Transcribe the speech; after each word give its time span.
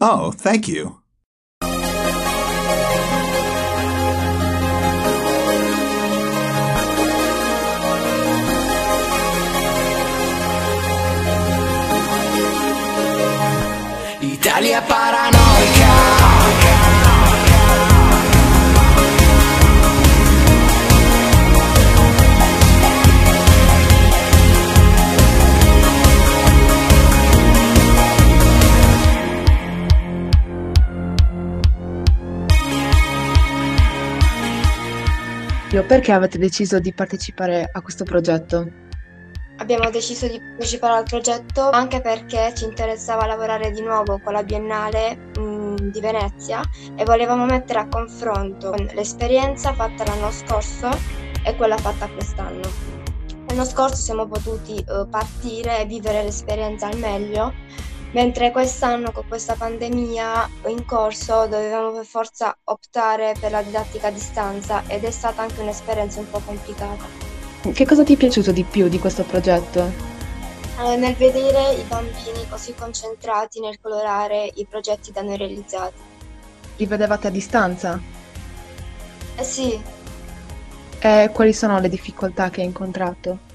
Oh, 0.00 0.30
thank 0.30 0.68
you. 0.68 1.00
Italia 14.20 14.80
paranoica. 14.82 16.77
Perché 35.70 36.12
avete 36.12 36.38
deciso 36.38 36.78
di 36.78 36.94
partecipare 36.94 37.68
a 37.70 37.82
questo 37.82 38.04
progetto? 38.04 38.86
Abbiamo 39.58 39.90
deciso 39.90 40.26
di 40.26 40.38
partecipare 40.40 40.94
al 40.94 41.04
progetto 41.04 41.68
anche 41.68 42.00
perché 42.00 42.52
ci 42.54 42.64
interessava 42.64 43.26
lavorare 43.26 43.70
di 43.70 43.82
nuovo 43.82 44.18
con 44.18 44.32
la 44.32 44.42
Biennale 44.42 45.16
mh, 45.36 45.90
di 45.90 46.00
Venezia 46.00 46.62
e 46.96 47.04
volevamo 47.04 47.44
mettere 47.44 47.80
a 47.80 47.86
confronto 47.86 48.74
l'esperienza 48.94 49.74
fatta 49.74 50.04
l'anno 50.04 50.30
scorso 50.30 50.88
e 51.44 51.54
quella 51.56 51.76
fatta 51.76 52.08
quest'anno. 52.08 52.68
L'anno 53.48 53.64
scorso 53.64 53.96
siamo 53.96 54.26
potuti 54.26 54.82
uh, 54.88 55.08
partire 55.08 55.80
e 55.80 55.84
vivere 55.84 56.22
l'esperienza 56.22 56.86
al 56.86 56.98
meglio 56.98 57.52
mentre 58.12 58.50
quest'anno 58.50 59.12
con 59.12 59.24
questa 59.28 59.54
pandemia 59.54 60.48
in 60.68 60.84
corso 60.84 61.46
dovevamo 61.46 61.92
per 61.92 62.04
forza 62.04 62.56
optare 62.64 63.34
per 63.38 63.50
la 63.50 63.62
didattica 63.62 64.08
a 64.08 64.10
distanza 64.10 64.82
ed 64.86 65.04
è 65.04 65.10
stata 65.10 65.42
anche 65.42 65.60
un'esperienza 65.60 66.20
un 66.20 66.30
po' 66.30 66.40
complicata. 66.44 67.04
Che 67.72 67.86
cosa 67.86 68.04
ti 68.04 68.14
è 68.14 68.16
piaciuto 68.16 68.52
di 68.52 68.64
più 68.64 68.88
di 68.88 68.98
questo 68.98 69.24
progetto? 69.24 70.06
Eh, 70.80 70.96
nel 70.96 71.14
vedere 71.14 71.72
i 71.72 71.82
bambini 71.82 72.46
così 72.48 72.72
concentrati 72.72 73.60
nel 73.60 73.80
colorare 73.80 74.50
i 74.54 74.64
progetti 74.64 75.10
da 75.10 75.22
noi 75.22 75.36
realizzati. 75.36 76.00
Li 76.76 76.86
vedevate 76.86 77.26
a 77.26 77.30
distanza? 77.30 78.00
Eh 79.34 79.44
sì. 79.44 79.80
E 81.00 81.30
quali 81.32 81.52
sono 81.52 81.80
le 81.80 81.88
difficoltà 81.88 82.50
che 82.50 82.60
hai 82.60 82.66
incontrato? 82.66 83.46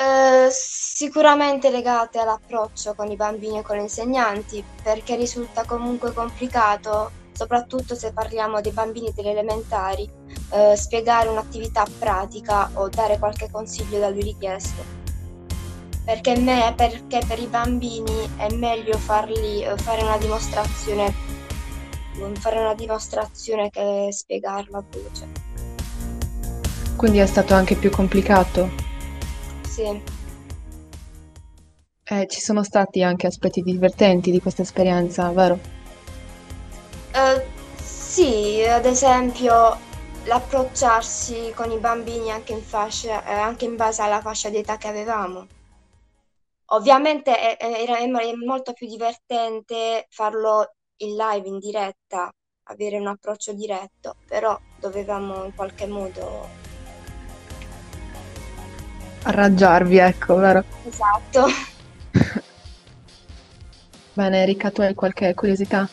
Eh, 0.00 0.48
sicuramente 0.50 1.70
legate 1.70 2.18
all'approccio 2.18 2.94
con 2.94 3.10
i 3.10 3.16
bambini 3.16 3.58
e 3.58 3.62
con 3.62 3.76
gli 3.76 3.80
insegnanti, 3.80 4.64
perché 4.82 5.14
risulta 5.14 5.64
comunque 5.66 6.14
complicato, 6.14 7.10
soprattutto 7.32 7.94
se 7.94 8.10
parliamo 8.10 8.62
dei 8.62 8.72
bambini 8.72 9.12
delle 9.14 9.32
elementari, 9.32 10.10
eh, 10.52 10.74
spiegare 10.74 11.28
un'attività 11.28 11.84
pratica 11.98 12.70
o 12.74 12.88
dare 12.88 13.18
qualche 13.18 13.50
consiglio 13.50 13.98
da 13.98 14.08
lui 14.08 14.22
richiesto. 14.22 14.82
Perché, 16.02 16.34
me, 16.38 16.72
perché 16.74 17.20
per 17.28 17.38
i 17.38 17.46
bambini 17.46 18.30
è 18.38 18.50
meglio 18.54 18.96
farli, 18.96 19.62
eh, 19.62 19.76
fare 19.76 20.02
una 20.02 20.16
dimostrazione 20.16 21.28
fare 22.38 22.58
una 22.58 22.74
dimostrazione 22.74 23.70
che 23.70 24.08
spiegarlo 24.10 24.78
a 24.78 24.84
voce. 24.90 25.26
Quindi 26.96 27.18
è 27.18 27.26
stato 27.26 27.54
anche 27.54 27.76
più 27.76 27.90
complicato? 27.90 28.79
Sì. 29.70 30.02
Eh, 32.02 32.26
ci 32.26 32.40
sono 32.40 32.64
stati 32.64 33.04
anche 33.04 33.28
aspetti 33.28 33.62
divertenti 33.62 34.32
di 34.32 34.40
questa 34.40 34.62
esperienza, 34.62 35.30
vero? 35.30 35.60
Uh, 37.14 37.40
sì, 37.80 38.64
ad 38.64 38.84
esempio 38.84 39.78
l'approcciarsi 40.24 41.52
con 41.54 41.70
i 41.70 41.78
bambini 41.78 42.32
anche 42.32 42.52
in, 42.52 42.62
fascia, 42.62 43.24
eh, 43.24 43.32
anche 43.32 43.64
in 43.64 43.76
base 43.76 44.02
alla 44.02 44.20
fascia 44.20 44.50
d'età 44.50 44.76
che 44.76 44.88
avevamo. 44.88 45.46
Ovviamente 46.72 47.56
è, 47.56 47.56
è, 47.56 47.86
è 47.86 48.34
molto 48.34 48.72
più 48.72 48.88
divertente 48.88 50.06
farlo 50.08 50.74
in 50.98 51.14
live, 51.14 51.48
in 51.48 51.58
diretta, 51.58 52.28
avere 52.64 52.98
un 52.98 53.06
approccio 53.06 53.52
diretto, 53.52 54.16
però 54.26 54.58
dovevamo 54.80 55.44
in 55.44 55.54
qualche 55.54 55.86
modo 55.86 56.59
arrangiarvi, 59.22 59.96
ecco, 59.98 60.36
vero? 60.36 60.64
Esatto. 60.82 61.46
Bene, 64.12 64.42
Erika, 64.42 64.70
tu 64.70 64.80
hai 64.82 64.94
qualche 64.94 65.34
curiosità? 65.34 65.88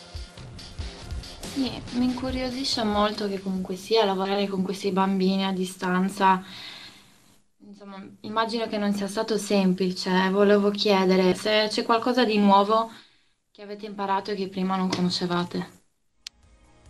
Sì, 1.39 1.81
mi 1.93 2.05
incuriosisce 2.05 2.83
molto 2.83 3.27
che 3.27 3.41
comunque 3.41 3.75
sia 3.75 4.05
lavorare 4.05 4.47
con 4.47 4.61
questi 4.61 4.91
bambini 4.91 5.45
a 5.45 5.51
distanza. 5.51 6.43
Insomma, 7.59 8.03
immagino 8.21 8.67
che 8.67 8.77
non 8.77 8.93
sia 8.93 9.07
stato 9.07 9.37
semplice. 9.37 10.29
Volevo 10.29 10.69
chiedere 10.71 11.33
se 11.35 11.67
c'è 11.69 11.83
qualcosa 11.83 12.25
di 12.25 12.37
nuovo 12.37 12.91
che 13.51 13.61
avete 13.63 13.85
imparato 13.85 14.31
e 14.31 14.35
che 14.35 14.49
prima 14.49 14.75
non 14.75 14.89
conoscevate. 14.89 15.75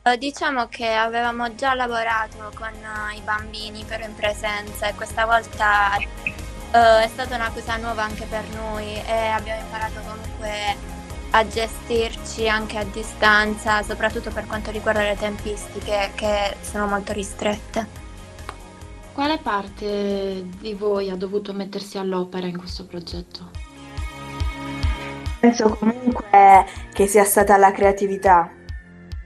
Eh, 0.03 0.18
diciamo 0.18 0.68
che 0.68 0.88
avevamo 0.94 1.53
già 1.56 1.74
lavorato 1.74 2.52
con 2.56 2.72
uh, 2.74 3.16
i 3.16 3.22
bambini 3.22 3.84
però 3.84 4.06
in 4.06 4.16
presenza 4.16 4.88
e 4.88 4.94
questa 4.96 5.26
volta 5.26 5.97
uh, 6.72 7.03
è 7.03 7.07
stata 7.07 7.35
una 7.35 7.51
cosa 7.51 7.78
nuova 7.78 8.03
anche 8.03 8.25
per 8.25 8.44
noi 8.55 8.85
e 8.94 9.28
abbiamo 9.28 9.61
imparato 9.61 10.00
comunque 10.01 10.95
a 11.31 11.47
gestirci 11.47 12.47
anche 12.47 12.78
a 12.78 12.83
distanza, 12.83 13.83
soprattutto 13.83 14.31
per 14.31 14.45
quanto 14.47 14.72
riguarda 14.72 15.01
le 15.01 15.17
tempistiche 15.17 16.11
che 16.16 16.55
sono 16.61 16.88
molto 16.88 17.13
ristrette. 17.13 18.05
Quale 19.13 19.39
parte 19.39 20.45
di 20.59 20.73
voi 20.73 21.09
ha 21.09 21.16
dovuto 21.16 21.53
mettersi 21.53 21.97
all'opera 21.97 22.47
in 22.47 22.57
questo 22.57 22.85
progetto? 22.85 23.49
Penso 25.39 25.69
comunque 25.69 26.66
che 26.94 27.07
sia 27.07 27.23
stata 27.23 27.57
la 27.57 27.72
creatività 27.72 28.51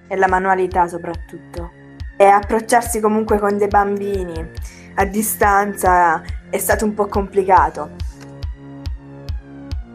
e 0.07 0.15
la 0.15 0.27
manualità 0.27 0.87
soprattutto. 0.87 1.71
E 2.17 2.25
approcciarsi 2.25 2.99
comunque 2.99 3.39
con 3.39 3.57
dei 3.57 3.67
bambini 3.67 4.49
a 4.95 5.05
distanza 5.05 6.21
è 6.49 6.57
stato 6.57 6.85
un 6.85 6.93
po' 6.93 7.07
complicato. 7.07 7.91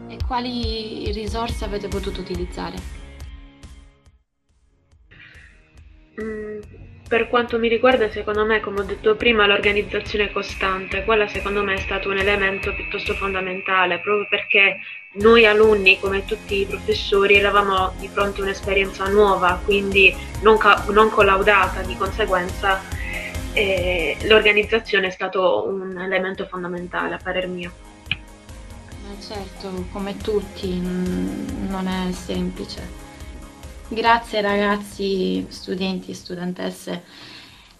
E 0.07 0.17
quali 0.25 1.11
risorse 1.11 1.65
avete 1.65 1.87
potuto 1.87 2.21
utilizzare? 2.21 2.95
Mm, 6.21 6.59
per 7.07 7.29
quanto 7.29 7.57
mi 7.57 7.69
riguarda, 7.69 8.09
secondo 8.09 8.45
me, 8.45 8.59
come 8.59 8.81
ho 8.81 8.83
detto 8.83 9.15
prima, 9.15 9.45
l'organizzazione 9.45 10.31
costante, 10.31 11.05
quella 11.05 11.27
secondo 11.27 11.63
me 11.63 11.75
è 11.75 11.79
stato 11.79 12.09
un 12.09 12.17
elemento 12.17 12.73
piuttosto 12.73 13.13
fondamentale, 13.13 13.99
proprio 13.99 14.27
perché 14.29 14.79
noi 15.13 15.45
alunni, 15.45 15.99
come 15.99 16.25
tutti 16.25 16.61
i 16.61 16.65
professori, 16.65 17.35
eravamo 17.35 17.93
di 17.99 18.07
fronte 18.09 18.41
a 18.41 18.43
un'esperienza 18.43 19.07
nuova, 19.07 19.61
quindi 19.63 20.13
non, 20.41 20.57
ca- 20.57 20.83
non 20.89 21.09
collaudata, 21.09 21.81
di 21.81 21.95
conseguenza 21.95 22.81
eh, 23.53 24.17
l'organizzazione 24.23 25.07
è 25.07 25.11
stato 25.11 25.65
un 25.67 25.99
elemento 25.99 26.45
fondamentale 26.45 27.15
a 27.15 27.19
parer 27.21 27.47
mio. 27.47 27.71
Ma 28.09 29.21
certo, 29.21 29.85
come 29.91 30.17
tutti, 30.17 30.79
non 30.79 31.87
è 31.87 32.11
semplice. 32.11 33.05
Grazie 33.89 34.41
ragazzi, 34.41 35.45
studenti 35.49 36.11
e 36.11 36.13
studentesse 36.13 37.03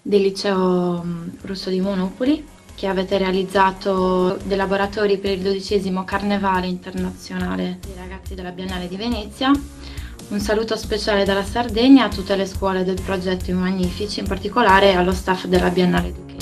del 0.01 0.21
liceo 0.21 1.05
russo 1.41 1.69
di 1.69 1.81
Monopoli 1.81 2.55
che 2.77 2.87
avete 2.87 3.17
realizzato 3.17 4.37
dei 4.43 4.55
laboratori 4.55 5.17
per 5.17 5.31
il 5.31 5.41
dodicesimo 5.41 6.05
Carnevale 6.05 6.67
internazionale 6.67 7.79
dei 7.81 7.95
ragazzi 7.97 8.35
della 8.35 8.51
Biennale 8.51 8.87
di 8.87 8.95
Venezia. 8.95 9.51
Un 10.29 10.41
saluto 10.41 10.75
speciale 10.75 11.23
dalla 11.23 11.43
Sardegna 11.43 12.03
a 12.03 12.09
tutte 12.09 12.35
le 12.35 12.45
scuole 12.45 12.83
del 12.83 13.01
progetto 13.01 13.49
I 13.49 13.53
Magnifici, 13.53 14.19
in 14.19 14.27
particolare 14.27 14.93
allo 14.93 15.13
staff 15.13 15.45
della 15.45 15.69
Biennale 15.69 16.11
di 16.11 16.36